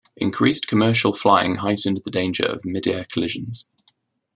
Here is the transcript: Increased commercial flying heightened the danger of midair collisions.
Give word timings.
Increased 0.17 0.65
commercial 0.65 1.13
flying 1.13 1.57
heightened 1.57 2.01
the 2.03 2.09
danger 2.09 2.43
of 2.43 2.65
midair 2.65 3.05
collisions. 3.05 3.67